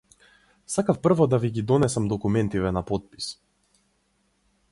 Сакав 0.75 1.01
прво 1.01 1.27
да 1.33 1.39
ви 1.43 1.51
ги 1.57 1.63
донесам 1.73 2.07
документиве 2.13 2.71
на 2.79 2.85
потпис. 2.91 3.31